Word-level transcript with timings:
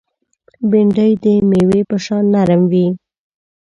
بېنډۍ 0.69 1.11
د 1.23 1.25
مېوې 1.49 1.81
په 1.89 1.95
شان 2.05 2.23
نرم 2.33 2.61
وي 2.71 2.87